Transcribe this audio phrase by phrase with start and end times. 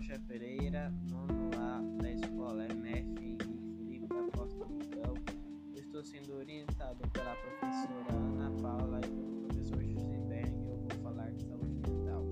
[0.00, 3.36] Rocha Pereira, nono A da escola é MF e
[3.76, 5.14] Felipe da Costa então, Miguel.
[5.74, 10.54] Estou sendo orientado pela professora Ana Paula e pelo professor José Berg.
[10.70, 12.26] Eu vou falar de saúde mental.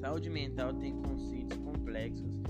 [0.00, 2.40] Saúde mental tem conceitos complexos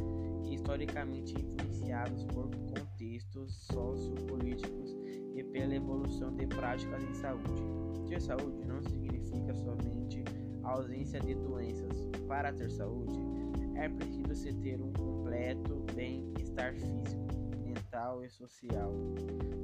[0.44, 4.94] e historicamente influenciados por contextos sociopolíticos
[5.34, 7.62] e pela evolução de práticas em saúde.
[8.06, 10.22] Ter saúde não significa somente
[10.62, 12.06] a ausência de doenças.
[12.28, 13.35] Para ter saúde,
[13.78, 17.26] é preciso se ter um completo bem-estar físico,
[17.58, 18.92] mental e social.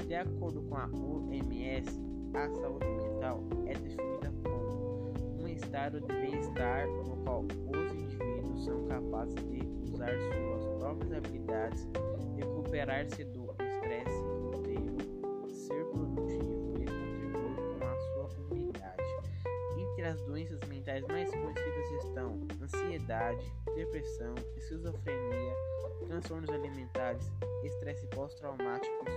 [0.07, 2.01] De acordo com a OMS,
[2.35, 5.13] a saúde mental é definida como
[5.43, 11.89] um estado de bem-estar no qual os indivíduos são capazes de usar suas próprias habilidades,
[12.37, 14.32] recuperar-se do estresse
[20.03, 25.55] Entre as doenças mentais mais conhecidas estão ansiedade, depressão, esquizofrenia,
[26.09, 27.31] transtornos alimentares,
[27.63, 29.09] estresse pós-traumáticos,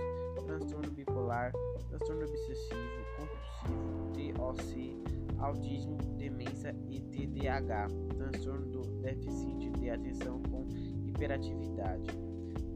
[0.46, 1.50] transtorno bipolar,
[1.88, 2.78] transtorno obsessivo,
[3.16, 4.96] compulsivo, TOC,
[5.40, 10.68] autismo, demência e TDAH, transtorno do déficit de atenção com
[11.04, 12.06] hiperatividade.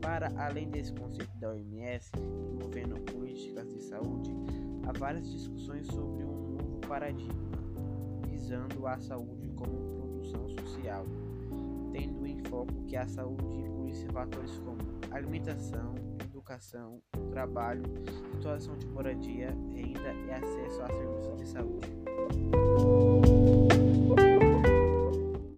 [0.00, 2.10] Para além desse conceito da OMS,
[2.54, 4.34] envolvendo políticas de saúde,
[4.88, 7.59] há várias discussões sobre um novo paradigma,
[8.40, 11.04] visando a saúde como produção social
[11.92, 14.78] tendo em foco que a saúde inclui fatores como
[15.10, 17.82] alimentação, educação, trabalho,
[18.34, 23.09] situação de moradia, renda e acesso a serviços de saúde.